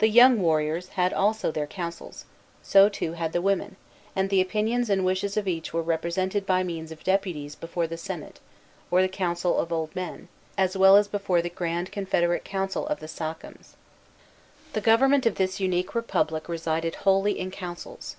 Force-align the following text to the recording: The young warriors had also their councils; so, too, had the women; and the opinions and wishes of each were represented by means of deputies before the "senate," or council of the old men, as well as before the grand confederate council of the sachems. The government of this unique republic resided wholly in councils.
The 0.00 0.16
young 0.16 0.42
warriors 0.42 0.88
had 0.96 1.12
also 1.12 1.52
their 1.52 1.66
councils; 1.66 2.24
so, 2.62 2.88
too, 2.88 3.12
had 3.12 3.34
the 3.34 3.42
women; 3.42 3.76
and 4.16 4.30
the 4.30 4.40
opinions 4.40 4.88
and 4.88 5.04
wishes 5.04 5.36
of 5.36 5.46
each 5.46 5.74
were 5.74 5.82
represented 5.82 6.46
by 6.46 6.62
means 6.62 6.90
of 6.90 7.04
deputies 7.04 7.54
before 7.54 7.86
the 7.86 7.98
"senate," 7.98 8.40
or 8.90 9.06
council 9.08 9.58
of 9.58 9.68
the 9.68 9.76
old 9.76 9.94
men, 9.94 10.28
as 10.56 10.74
well 10.74 10.96
as 10.96 11.06
before 11.06 11.42
the 11.42 11.50
grand 11.50 11.92
confederate 11.92 12.44
council 12.46 12.86
of 12.86 13.00
the 13.00 13.08
sachems. 13.08 13.76
The 14.72 14.80
government 14.80 15.26
of 15.26 15.34
this 15.34 15.60
unique 15.60 15.94
republic 15.94 16.48
resided 16.48 16.94
wholly 17.04 17.38
in 17.38 17.50
councils. 17.50 18.16